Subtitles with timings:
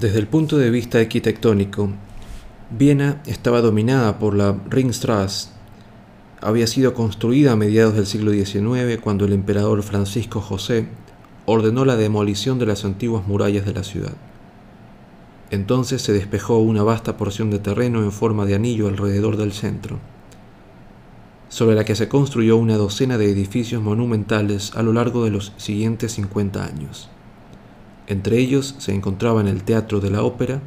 [0.00, 1.90] Desde el punto de vista arquitectónico,
[2.70, 5.50] Viena estaba dominada por la Ringstraße.
[6.40, 10.88] Había sido construida a mediados del siglo XIX cuando el emperador Francisco José
[11.44, 14.14] ordenó la demolición de las antiguas murallas de la ciudad.
[15.50, 19.98] Entonces se despejó una vasta porción de terreno en forma de anillo alrededor del centro,
[21.50, 25.52] sobre la que se construyó una docena de edificios monumentales a lo largo de los
[25.58, 27.10] siguientes 50 años.
[28.10, 30.60] Entre ellos se encontraban el Teatro de la Ópera,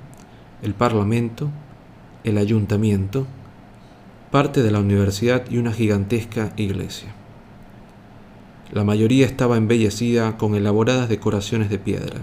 [0.61, 1.49] el Parlamento,
[2.23, 3.27] el Ayuntamiento,
[4.31, 7.13] parte de la universidad y una gigantesca iglesia.
[8.71, 12.21] La mayoría estaba embellecida con elaboradas decoraciones de piedra,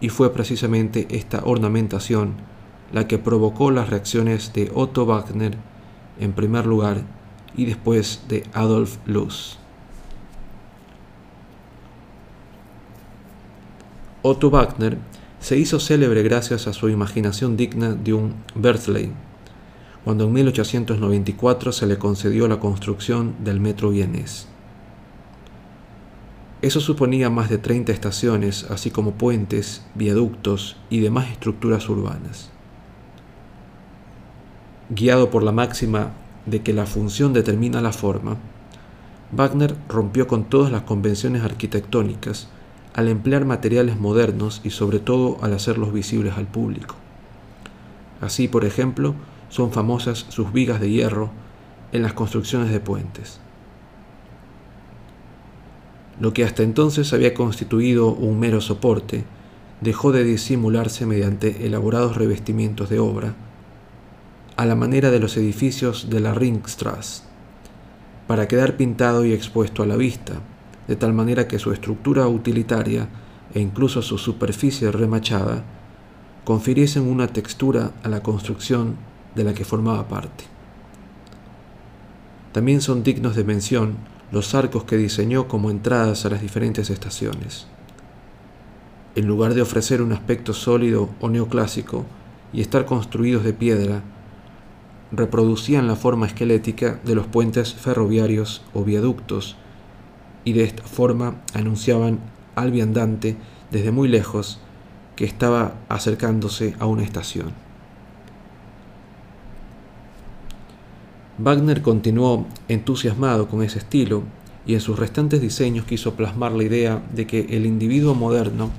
[0.00, 2.34] y fue precisamente esta ornamentación
[2.92, 5.56] la que provocó las reacciones de Otto Wagner
[6.18, 7.02] en primer lugar
[7.56, 9.61] y después de Adolf Loos.
[14.24, 14.98] Otto Wagner
[15.40, 19.12] se hizo célebre gracias a su imaginación digna de un Berthley,
[20.04, 24.46] cuando en 1894 se le concedió la construcción del metro vienés.
[26.60, 32.50] Eso suponía más de 30 estaciones, así como puentes, viaductos y demás estructuras urbanas.
[34.88, 36.12] Guiado por la máxima
[36.46, 38.36] de que la función determina la forma,
[39.32, 42.48] Wagner rompió con todas las convenciones arquitectónicas
[42.94, 46.96] al emplear materiales modernos y sobre todo al hacerlos visibles al público.
[48.20, 49.14] Así, por ejemplo,
[49.48, 51.30] son famosas sus vigas de hierro
[51.92, 53.40] en las construcciones de puentes.
[56.20, 59.24] Lo que hasta entonces había constituido un mero soporte
[59.80, 63.34] dejó de disimularse mediante elaborados revestimientos de obra,
[64.56, 67.24] a la manera de los edificios de la Ringstrasse,
[68.28, 70.34] para quedar pintado y expuesto a la vista,
[70.88, 73.08] de tal manera que su estructura utilitaria
[73.54, 75.62] e incluso su superficie remachada
[76.44, 78.96] confiriesen una textura a la construcción
[79.34, 80.44] de la que formaba parte.
[82.52, 83.96] También son dignos de mención
[84.30, 87.66] los arcos que diseñó como entradas a las diferentes estaciones.
[89.14, 92.04] En lugar de ofrecer un aspecto sólido o neoclásico
[92.52, 94.02] y estar construidos de piedra,
[95.12, 99.56] reproducían la forma esquelética de los puentes ferroviarios o viaductos
[100.44, 102.20] y de esta forma anunciaban
[102.54, 103.36] al viandante
[103.70, 104.60] desde muy lejos
[105.16, 107.52] que estaba acercándose a una estación.
[111.38, 114.22] Wagner continuó entusiasmado con ese estilo
[114.66, 118.70] y en sus restantes diseños quiso plasmar la idea de que el individuo moderno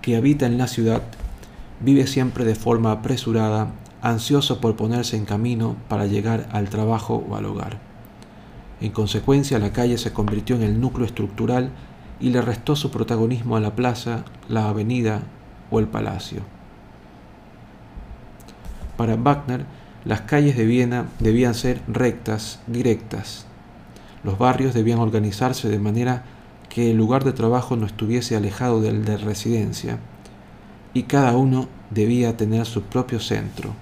[0.00, 1.02] que habita en la ciudad
[1.80, 7.36] vive siempre de forma apresurada, ansioso por ponerse en camino para llegar al trabajo o
[7.36, 7.87] al hogar.
[8.80, 11.70] En consecuencia, la calle se convirtió en el núcleo estructural
[12.20, 15.22] y le restó su protagonismo a la plaza, la avenida
[15.70, 16.42] o el palacio.
[18.96, 19.64] Para Wagner,
[20.04, 23.46] las calles de Viena debían ser rectas, directas.
[24.24, 26.24] Los barrios debían organizarse de manera
[26.68, 29.98] que el lugar de trabajo no estuviese alejado del de residencia,
[30.94, 33.72] y cada uno debía tener su propio centro,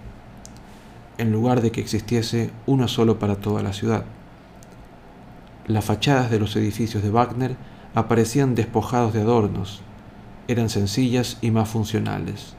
[1.19, 4.05] en lugar de que existiese uno solo para toda la ciudad.
[5.67, 7.57] Las fachadas de los edificios de Wagner
[7.93, 9.83] aparecían despojados de adornos,
[10.47, 12.55] eran sencillas y más funcionales,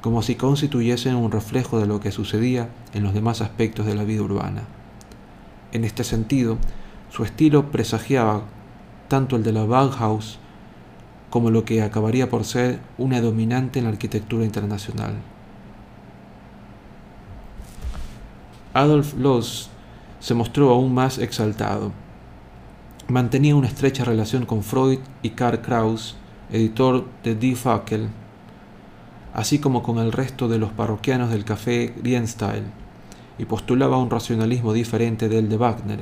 [0.00, 4.04] como si constituyesen un reflejo de lo que sucedía en los demás aspectos de la
[4.04, 4.62] vida urbana.
[5.72, 6.56] En este sentido,
[7.08, 8.42] su estilo presagiaba
[9.08, 10.38] tanto el de la Bauhaus
[11.30, 15.14] como lo que acabaría por ser una dominante en la arquitectura internacional.
[18.72, 19.68] Adolf Loos
[20.20, 21.90] se mostró aún más exaltado
[23.10, 26.16] mantenía una estrecha relación con Freud y Karl Kraus,
[26.50, 28.08] editor de Die Fackel,
[29.34, 32.64] así como con el resto de los parroquianos del café Rienstyle,
[33.38, 36.00] y postulaba un racionalismo diferente del de Wagner,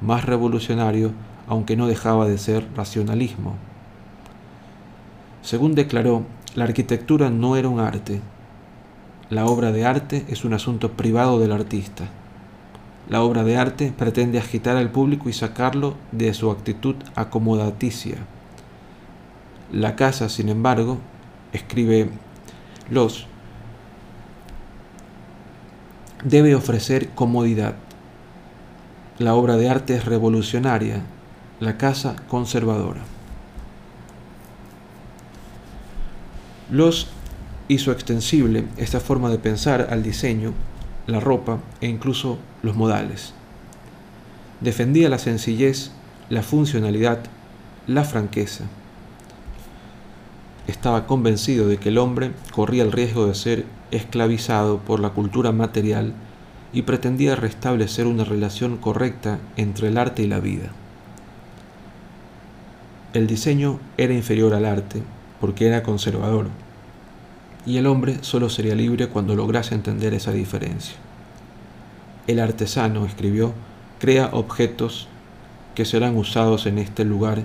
[0.00, 1.12] más revolucionario,
[1.46, 3.56] aunque no dejaba de ser racionalismo.
[5.42, 6.22] Según declaró,
[6.54, 8.20] la arquitectura no era un arte.
[9.28, 12.08] La obra de arte es un asunto privado del artista.
[13.12, 18.16] La obra de arte pretende agitar al público y sacarlo de su actitud acomodaticia.
[19.70, 20.96] La casa, sin embargo,
[21.52, 22.08] escribe
[22.88, 23.26] Los,
[26.24, 27.74] debe ofrecer comodidad.
[29.18, 31.02] La obra de arte es revolucionaria,
[31.60, 33.02] la casa conservadora.
[36.70, 37.08] Los
[37.68, 40.54] hizo extensible esta forma de pensar al diseño
[41.06, 43.34] la ropa e incluso los modales.
[44.60, 45.90] Defendía la sencillez,
[46.30, 47.20] la funcionalidad,
[47.86, 48.64] la franqueza.
[50.68, 55.50] estaba convencido de que el hombre corría el riesgo de ser esclavizado por la cultura
[55.50, 56.14] material
[56.72, 60.70] y pretendía restablecer una relación correcta entre el arte y la vida.
[63.12, 65.02] El diseño era inferior al arte
[65.40, 66.46] porque era conservador,
[67.66, 70.94] y el hombre solo sería libre cuando lograse entender esa diferencia.
[72.26, 73.52] El artesano, escribió,
[73.98, 75.08] crea objetos
[75.74, 77.44] que serán usados en este lugar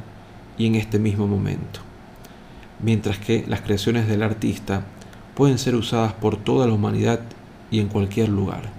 [0.57, 1.79] y en este mismo momento,
[2.79, 4.83] mientras que las creaciones del artista
[5.35, 7.21] pueden ser usadas por toda la humanidad
[7.71, 8.69] y en cualquier lugar.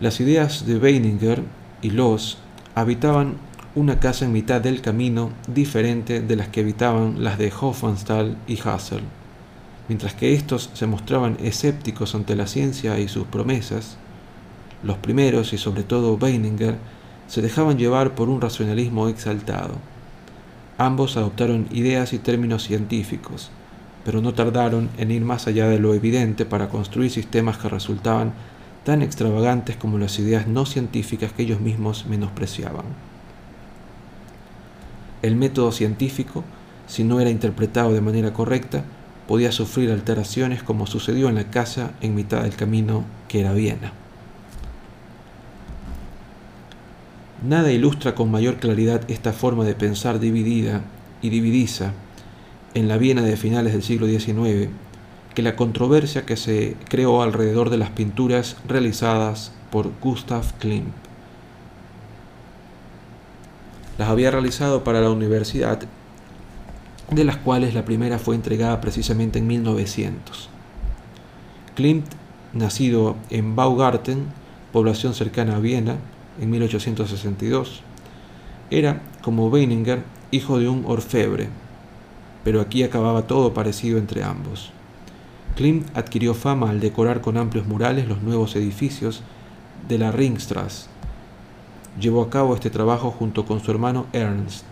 [0.00, 1.42] Las ideas de Weininger
[1.82, 2.38] y Loss
[2.74, 3.34] habitaban
[3.74, 8.58] una casa en mitad del camino diferente de las que habitaban las de Hofmannsthal y
[8.60, 9.02] Hassel.
[9.88, 13.96] Mientras que estos se mostraban escépticos ante la ciencia y sus promesas,
[14.82, 16.76] los primeros y sobre todo Weininger
[17.26, 19.74] se dejaban llevar por un racionalismo exaltado.
[20.76, 23.50] Ambos adoptaron ideas y términos científicos,
[24.04, 28.32] pero no tardaron en ir más allá de lo evidente para construir sistemas que resultaban
[28.84, 32.84] tan extravagantes como las ideas no científicas que ellos mismos menospreciaban.
[35.20, 36.44] El método científico,
[36.86, 38.84] si no era interpretado de manera correcta,
[39.28, 43.92] podía sufrir alteraciones como sucedió en la casa en mitad del camino que era Viena.
[47.46, 50.80] Nada ilustra con mayor claridad esta forma de pensar dividida
[51.20, 51.92] y dividiza
[52.72, 54.70] en la Viena de finales del siglo XIX
[55.34, 60.88] que la controversia que se creó alrededor de las pinturas realizadas por Gustav Klimt.
[63.98, 65.80] Las había realizado para la universidad,
[67.10, 70.48] de las cuales la primera fue entregada precisamente en 1900.
[71.74, 72.06] Klimt,
[72.52, 74.26] nacido en Baugarten,
[74.72, 75.96] población cercana a Viena,
[76.40, 77.82] en 1862,
[78.70, 81.48] era, como Weininger, hijo de un orfebre,
[82.44, 84.72] pero aquí acababa todo parecido entre ambos.
[85.56, 89.22] Klimt adquirió fama al decorar con amplios murales los nuevos edificios
[89.88, 90.88] de la Ringstrasse.
[91.98, 94.64] Llevó a cabo este trabajo junto con su hermano Ernst,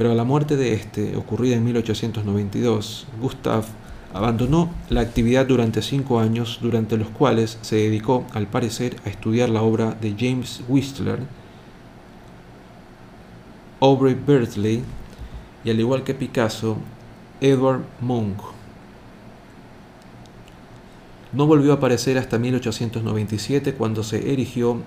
[0.00, 3.66] pero a la muerte de este, ocurrida en 1892, Gustav
[4.14, 9.50] abandonó la actividad durante cinco años, durante los cuales se dedicó, al parecer, a estudiar
[9.50, 11.18] la obra de James Whistler,
[13.80, 14.82] Aubrey Berkeley
[15.64, 16.78] y, al igual que Picasso,
[17.42, 18.40] Edward Munch.
[21.34, 24.78] No volvió a aparecer hasta 1897 cuando se erigió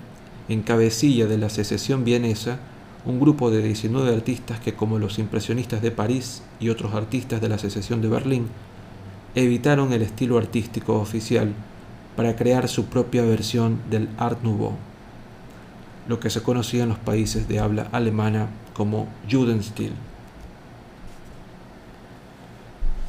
[0.49, 2.57] en cabecilla de la secesión vienesa
[3.05, 7.49] un grupo de 19 artistas que como los impresionistas de París y otros artistas de
[7.49, 8.47] la secesión de Berlín
[9.35, 11.53] evitaron el estilo artístico oficial
[12.15, 14.73] para crear su propia versión del Art Nouveau,
[16.07, 19.93] lo que se conocía en los países de habla alemana como Jugendstil.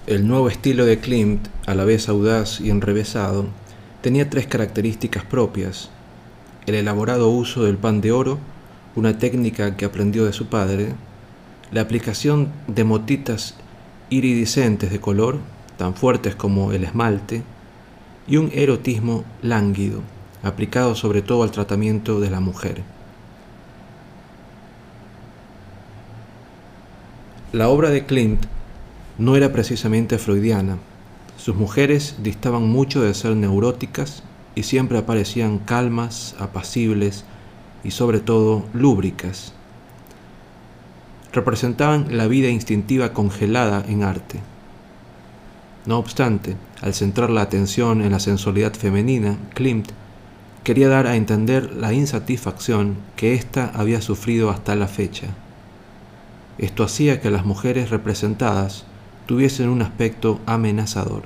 [0.06, 3.47] El nuevo estilo de Klimt, a la vez audaz y enrevesado,
[4.02, 5.90] tenía tres características propias.
[6.67, 8.38] El elaborado uso del pan de oro,
[8.96, 10.94] una técnica que aprendió de su padre,
[11.73, 13.55] la aplicación de motitas
[14.11, 15.38] iridiscentes de color,
[15.76, 17.42] tan fuertes como el esmalte,
[18.26, 20.00] y un erotismo lánguido,
[20.42, 22.83] aplicado sobre todo al tratamiento de la mujer.
[27.52, 28.47] La obra de Klimt
[29.19, 30.78] no era precisamente freudiana.
[31.37, 34.23] Sus mujeres distaban mucho de ser neuróticas
[34.54, 37.25] y siempre aparecían calmas, apacibles
[37.85, 39.53] y sobre todo lúbricas.
[41.33, 44.41] Representaban la vida instintiva congelada en arte.
[45.87, 49.91] No obstante, al centrar la atención en la sensualidad femenina, Klimt
[50.64, 55.26] quería dar a entender la insatisfacción que ésta había sufrido hasta la fecha.
[56.57, 58.85] Esto hacía que las mujeres representadas
[59.26, 61.23] tuviesen un aspecto amenazador.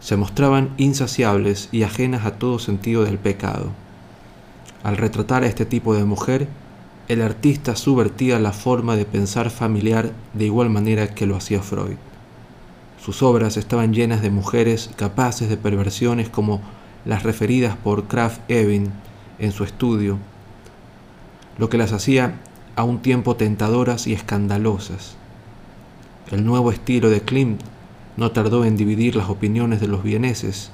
[0.00, 3.70] Se mostraban insaciables y ajenas a todo sentido del pecado.
[4.82, 6.48] Al retratar a este tipo de mujer,
[7.08, 11.96] el artista subvertía la forma de pensar familiar de igual manera que lo hacía Freud.
[13.04, 16.60] Sus obras estaban llenas de mujeres capaces de perversiones como
[17.04, 18.90] las referidas por Kraft Ebing
[19.38, 20.18] en su estudio,
[21.58, 22.40] lo que las hacía
[22.76, 25.16] a un tiempo tentadoras y escandalosas.
[26.30, 27.60] El nuevo estilo de Klimt
[28.16, 30.70] no tardó en dividir las opiniones de los vieneses,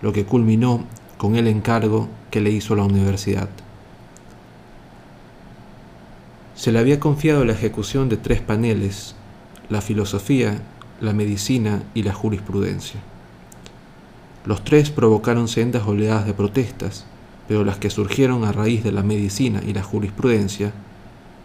[0.00, 0.84] lo que culminó
[1.24, 3.48] con el encargo que le hizo la universidad.
[6.54, 9.14] Se le había confiado la ejecución de tres paneles,
[9.70, 10.60] la filosofía,
[11.00, 13.00] la medicina y la jurisprudencia.
[14.44, 17.06] Los tres provocaron sendas oleadas de protestas,
[17.48, 20.72] pero las que surgieron a raíz de la medicina y la jurisprudencia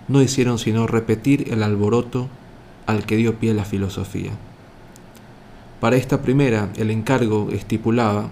[0.09, 2.27] no hicieron sino repetir el alboroto
[2.85, 4.31] al que dio pie la filosofía.
[5.79, 8.31] Para esta primera, el encargo estipulaba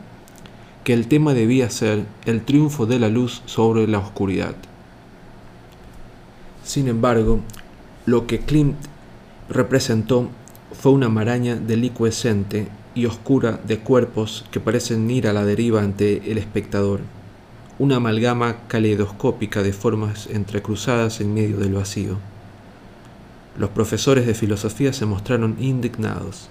[0.87, 4.55] que el tema debía ser el triunfo de la luz sobre la oscuridad.
[6.63, 7.41] Sin embargo,
[8.05, 8.77] lo que Klimt
[9.49, 10.29] representó
[10.71, 16.31] fue una maraña delicuescente y oscura de cuerpos que parecen ir a la deriva ante
[16.31, 17.01] el espectador,
[17.79, 22.17] una amalgama caleidoscópica de formas entrecruzadas en medio del vacío.
[23.57, 26.47] Los profesores de filosofía se mostraron indignados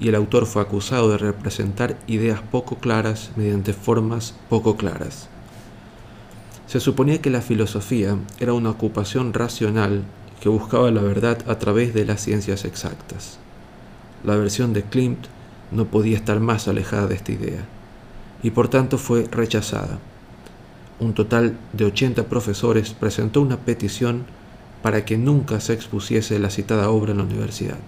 [0.00, 5.28] y el autor fue acusado de representar ideas poco claras mediante formas poco claras.
[6.66, 10.04] Se suponía que la filosofía era una ocupación racional
[10.40, 13.38] que buscaba la verdad a través de las ciencias exactas.
[14.24, 15.26] La versión de Klimt
[15.70, 17.64] no podía estar más alejada de esta idea,
[18.42, 19.98] y por tanto fue rechazada.
[20.98, 24.24] Un total de 80 profesores presentó una petición
[24.82, 27.78] para que nunca se expusiese la citada obra en la universidad.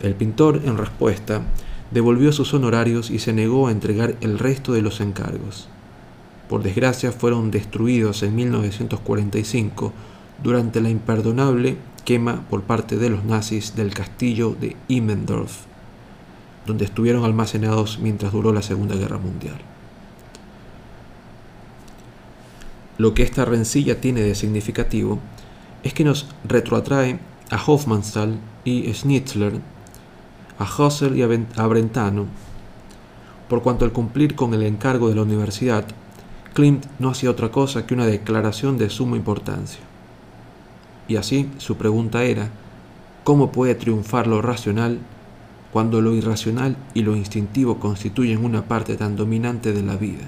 [0.00, 1.42] El pintor, en respuesta,
[1.90, 5.68] devolvió sus honorarios y se negó a entregar el resto de los encargos.
[6.48, 9.92] Por desgracia fueron destruidos en 1945
[10.42, 15.64] durante la imperdonable quema por parte de los nazis del castillo de Immendorf,
[16.66, 19.58] donde estuvieron almacenados mientras duró la Segunda Guerra Mundial.
[22.98, 25.18] Lo que esta rencilla tiene de significativo
[25.82, 27.18] es que nos retroatrae
[27.50, 29.60] a Hofmannsthal y Schnitzler
[30.58, 32.26] a Husserl y a Brentano,
[33.48, 35.86] por cuanto al cumplir con el encargo de la universidad,
[36.52, 39.80] Klimt no hacía otra cosa que una declaración de suma importancia.
[41.06, 42.50] Y así su pregunta era,
[43.24, 44.98] ¿cómo puede triunfar lo racional
[45.72, 50.24] cuando lo irracional y lo instintivo constituyen una parte tan dominante de la vida?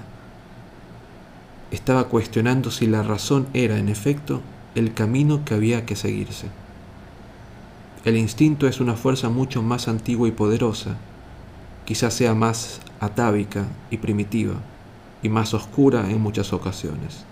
[1.69, 4.41] Estaba cuestionando si la razón era, en efecto,
[4.73, 6.47] el camino que había que seguirse.
[8.03, 10.97] El instinto es una fuerza mucho más antigua y poderosa,
[11.85, 14.55] quizás sea más atávica y primitiva,
[15.21, 17.25] y más oscura en muchas ocasiones.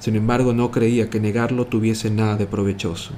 [0.00, 3.12] Sin embargo, no creía que negarlo tuviese nada de provechoso,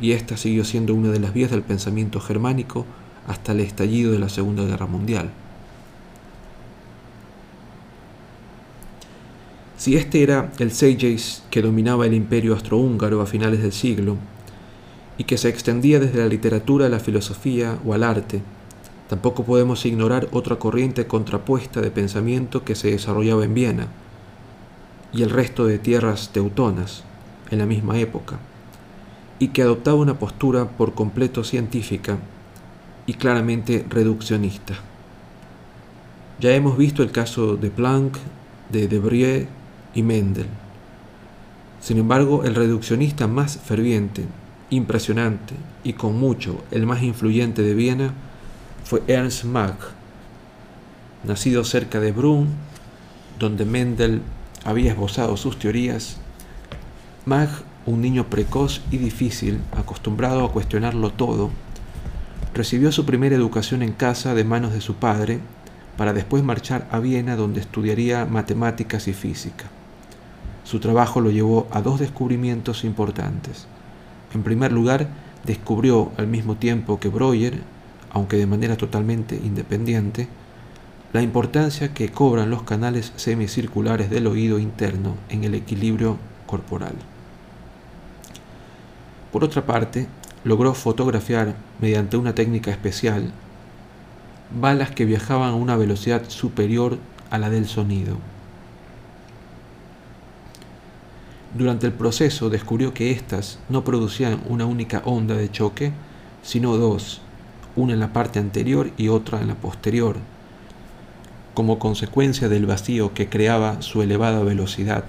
[0.00, 2.84] y esta siguió siendo una de las vías del pensamiento germánico
[3.28, 5.30] hasta el estallido de la Segunda Guerra Mundial.
[9.76, 14.16] Si este era el Segeis que dominaba el imperio astrohúngaro a finales del siglo,
[15.18, 18.42] y que se extendía desde la literatura a la filosofía o al arte.
[19.08, 23.88] Tampoco podemos ignorar otra corriente contrapuesta de pensamiento que se desarrollaba en Viena
[25.12, 27.04] y el resto de tierras teutonas
[27.50, 28.38] en la misma época,
[29.38, 32.18] y que adoptaba una postura por completo científica
[33.06, 34.74] y claramente reduccionista.
[36.40, 38.18] Ya hemos visto el caso de Planck,
[38.70, 39.46] de Debré
[39.94, 40.46] y Mendel.
[41.80, 44.24] Sin embargo, el reduccionista más ferviente
[44.70, 45.54] impresionante
[45.84, 48.12] y con mucho el más influyente de Viena
[48.84, 49.76] fue Ernst Mach,
[51.24, 52.48] nacido cerca de Brunn,
[53.38, 54.22] donde Mendel
[54.64, 56.18] había esbozado sus teorías.
[57.24, 57.50] Mach,
[57.84, 61.50] un niño precoz y difícil, acostumbrado a cuestionarlo todo,
[62.54, 65.40] recibió su primera educación en casa de manos de su padre,
[65.96, 69.64] para después marchar a Viena donde estudiaría matemáticas y física.
[70.64, 73.66] Su trabajo lo llevó a dos descubrimientos importantes.
[74.34, 75.08] En primer lugar,
[75.44, 77.60] descubrió al mismo tiempo que Breuer,
[78.10, 80.28] aunque de manera totalmente independiente,
[81.12, 86.94] la importancia que cobran los canales semicirculares del oído interno en el equilibrio corporal.
[89.32, 90.08] Por otra parte,
[90.44, 93.32] logró fotografiar, mediante una técnica especial,
[94.60, 96.98] balas que viajaban a una velocidad superior
[97.30, 98.16] a la del sonido.
[101.54, 105.92] Durante el proceso descubrió que éstas no producían una única onda de choque,
[106.42, 107.22] sino dos,
[107.76, 110.16] una en la parte anterior y otra en la posterior,
[111.54, 115.04] como consecuencia del vacío que creaba su elevada velocidad.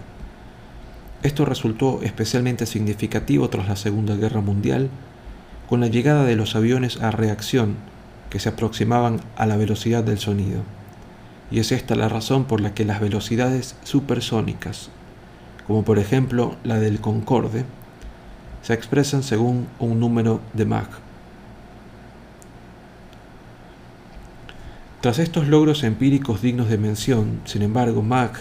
[1.23, 4.89] Esto resultó especialmente significativo tras la Segunda Guerra Mundial,
[5.67, 7.75] con la llegada de los aviones a reacción
[8.29, 10.61] que se aproximaban a la velocidad del sonido.
[11.51, 14.89] Y es esta la razón por la que las velocidades supersónicas
[15.67, 17.65] como por ejemplo la del Concorde,
[18.61, 20.89] se expresan según un número de Mach.
[25.01, 28.39] Tras estos logros empíricos dignos de mención, sin embargo, Mach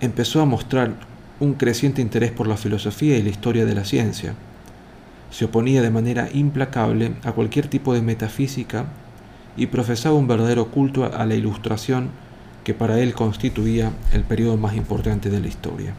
[0.00, 0.92] empezó a mostrar
[1.38, 4.34] un creciente interés por la filosofía y la historia de la ciencia.
[5.30, 8.86] Se oponía de manera implacable a cualquier tipo de metafísica
[9.56, 12.10] y profesaba un verdadero culto a la ilustración
[12.62, 15.94] que para él constituía el periodo más importante de la historia.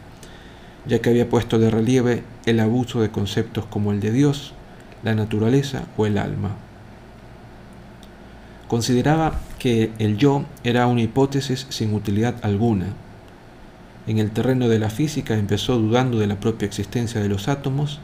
[0.86, 4.54] Ya que había puesto de relieve el abuso de conceptos como el de Dios,
[5.02, 6.50] la naturaleza o el alma.
[8.68, 12.86] Consideraba que el yo era una hipótesis sin utilidad alguna.
[14.06, 18.00] En el terreno de la física empezó dudando de la propia existencia de los átomos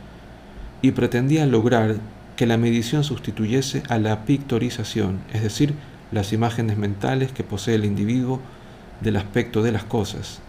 [0.82, 1.96] y pretendía lograr
[2.36, 5.74] que la medición sustituyese a la pictorización, es decir,
[6.12, 8.40] las imágenes mentales que posee el individuo
[9.00, 10.40] del aspecto de las cosas.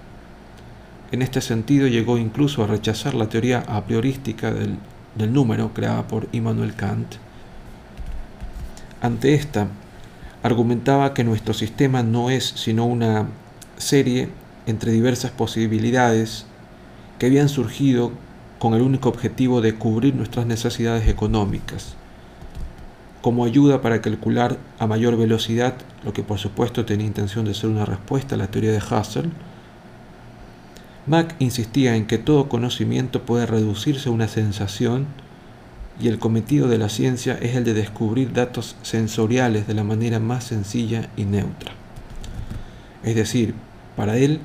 [1.11, 4.77] En este sentido llegó incluso a rechazar la teoría a priorística del,
[5.15, 7.15] del número creada por Immanuel Kant.
[9.01, 9.67] Ante esta,
[10.43, 13.27] argumentaba que nuestro sistema no es sino una
[13.77, 14.29] serie
[14.67, 16.45] entre diversas posibilidades
[17.17, 18.11] que habían surgido
[18.59, 21.95] con el único objetivo de cubrir nuestras necesidades económicas,
[23.21, 27.69] como ayuda para calcular a mayor velocidad, lo que por supuesto tenía intención de ser
[27.69, 29.31] una respuesta a la teoría de Husserl,
[31.07, 35.07] Mack insistía en que todo conocimiento puede reducirse a una sensación
[35.99, 40.19] y el cometido de la ciencia es el de descubrir datos sensoriales de la manera
[40.19, 41.73] más sencilla y neutra.
[43.03, 43.53] Es decir,
[43.95, 44.39] para él,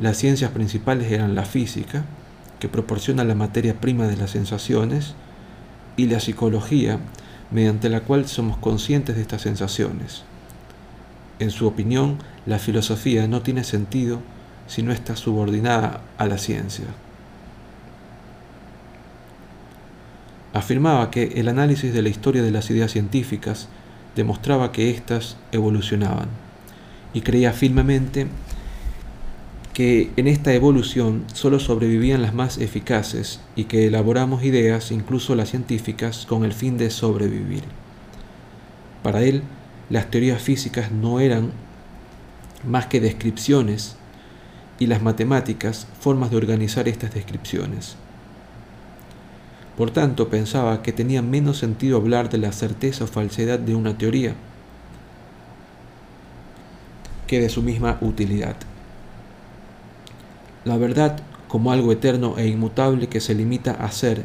[0.00, 2.04] las ciencias principales eran la física,
[2.58, 5.14] que proporciona la materia prima de las sensaciones,
[5.96, 6.98] y la psicología,
[7.50, 10.24] mediante la cual somos conscientes de estas sensaciones.
[11.38, 14.20] En su opinión, la filosofía no tiene sentido
[14.66, 16.86] si no está subordinada a la ciencia.
[20.52, 23.68] Afirmaba que el análisis de la historia de las ideas científicas
[24.14, 26.28] demostraba que éstas evolucionaban
[27.12, 28.26] y creía firmemente
[29.76, 35.50] que en esta evolución solo sobrevivían las más eficaces y que elaboramos ideas, incluso las
[35.50, 37.64] científicas, con el fin de sobrevivir.
[39.02, 39.42] Para él,
[39.90, 41.52] las teorías físicas no eran
[42.66, 43.98] más que descripciones
[44.78, 47.96] y las matemáticas formas de organizar estas descripciones.
[49.76, 53.98] Por tanto, pensaba que tenía menos sentido hablar de la certeza o falsedad de una
[53.98, 54.34] teoría
[57.26, 58.56] que de su misma utilidad.
[60.64, 64.24] La verdad, como algo eterno e inmutable que se limita a ser,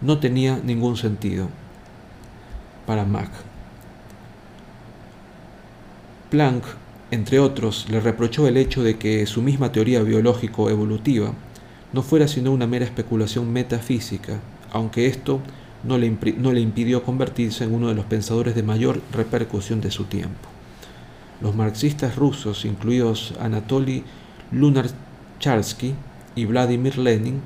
[0.00, 1.48] no tenía ningún sentido
[2.86, 3.30] para Mach.
[6.30, 6.64] Planck,
[7.10, 11.32] entre otros, le reprochó el hecho de que su misma teoría biológico-evolutiva
[11.92, 14.40] no fuera sino una mera especulación metafísica,
[14.72, 15.40] aunque esto
[15.84, 19.90] no le, no le, impidió convertirse en uno de los pensadores de mayor repercusión de
[19.90, 20.48] su tiempo.
[21.40, 24.04] Los marxistas rusos, incluidos Anatoly
[24.50, 24.86] Lunar
[25.38, 25.94] Charsky
[26.34, 27.40] y Vladimir Lenin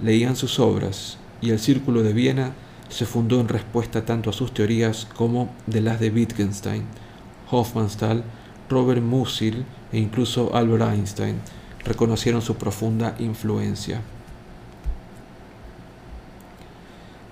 [0.00, 2.52] leían sus obras y el Círculo de Viena
[2.90, 6.84] se fundó en respuesta tanto a sus teorías como de las de Wittgenstein,
[7.50, 8.24] Hofmannsthal,
[8.70, 11.36] Robert Musil e incluso Albert Einstein
[11.84, 14.00] reconocieron su profunda influencia.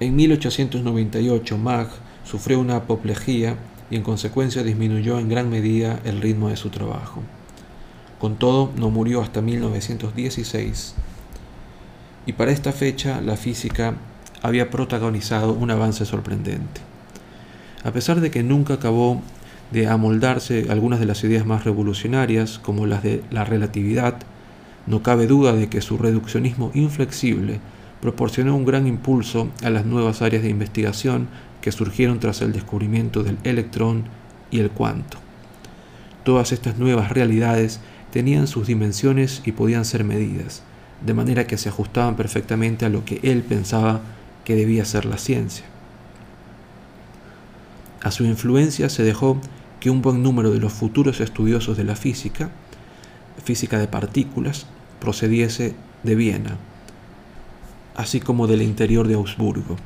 [0.01, 1.88] En 1898 Mach
[2.24, 3.57] sufrió una apoplejía
[3.90, 7.22] y en consecuencia disminuyó en gran medida el ritmo de su trabajo.
[8.18, 10.94] Con todo, no murió hasta 1916.
[12.27, 13.94] Y para esta fecha, la física
[14.42, 16.81] había protagonizado un avance sorprendente.
[17.85, 19.22] A pesar de que nunca acabó
[19.71, 24.17] de amoldarse algunas de las ideas más revolucionarias, como las de la relatividad,
[24.87, 27.61] no cabe duda de que su reduccionismo inflexible
[28.01, 31.29] proporcionó un gran impulso a las nuevas áreas de investigación
[31.61, 34.05] que surgieron tras el descubrimiento del electrón
[34.51, 35.19] y el cuanto.
[36.25, 37.81] Todas estas nuevas realidades
[38.13, 40.63] tenían sus dimensiones y podían ser medidas,
[41.05, 44.01] de manera que se ajustaban perfectamente a lo que él pensaba
[44.45, 45.65] que debía ser la ciencia.
[48.03, 49.41] A su influencia se dejó
[49.81, 52.51] que un buen número de los futuros estudiosos de la física,
[53.45, 54.67] física de partículas,
[55.01, 56.57] procediese de Viena,
[57.97, 59.77] así como del interior de Augsburgo.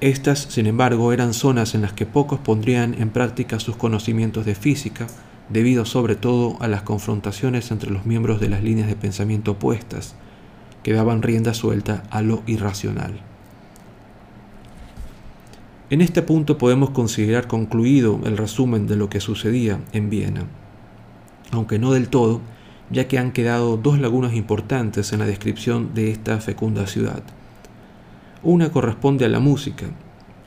[0.00, 4.54] Estas, sin embargo, eran zonas en las que pocos pondrían en práctica sus conocimientos de
[4.54, 5.06] física
[5.48, 10.14] debido sobre todo a las confrontaciones entre los miembros de las líneas de pensamiento opuestas,
[10.82, 13.20] que daban rienda suelta a lo irracional.
[15.88, 20.46] En este punto podemos considerar concluido el resumen de lo que sucedía en Viena,
[21.52, 22.40] aunque no del todo,
[22.90, 27.22] ya que han quedado dos lagunas importantes en la descripción de esta fecunda ciudad.
[28.42, 29.86] Una corresponde a la música,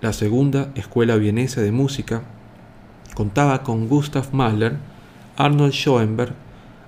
[0.02, 2.23] la segunda, Escuela Vienesa de Música,
[3.13, 4.75] contaba con Gustav Mahler,
[5.38, 6.34] Arnold Schoenberg,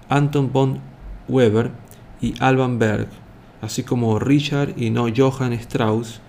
[0.09, 0.79] Anton von
[1.29, 1.71] Weber
[2.19, 3.07] y Alban Berg,
[3.61, 6.19] así como Richard y no Johann Strauss,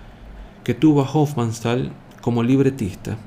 [0.62, 1.90] que tuvo a Hofmannsthal
[2.22, 3.18] como libretista.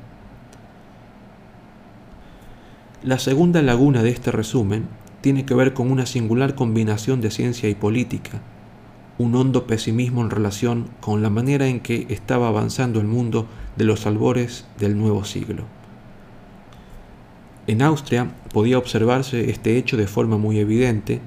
[3.03, 4.87] La segunda laguna de este resumen
[5.21, 8.41] tiene que ver con una singular combinación de ciencia y política,
[9.19, 13.83] un hondo pesimismo en relación con la manera en que estaba avanzando el mundo de
[13.83, 15.65] los albores del nuevo siglo.
[17.67, 21.19] En Austria podía observarse este hecho de forma muy evidente,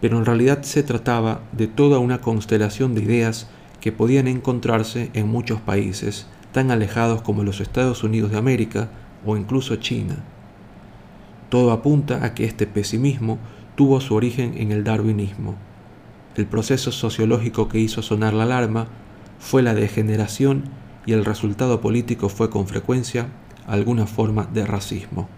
[0.00, 3.48] pero en realidad se trataba de toda una constelación de ideas
[3.80, 8.88] que podían encontrarse en muchos países tan alejados como los Estados Unidos de América
[9.26, 10.24] o incluso China.
[11.50, 13.38] Todo apunta a que este pesimismo
[13.74, 15.56] tuvo su origen en el darwinismo.
[16.34, 18.86] El proceso sociológico que hizo sonar la alarma
[19.38, 20.64] fue la degeneración
[21.04, 23.26] y el resultado político fue con frecuencia
[23.66, 25.28] alguna forma de racismo.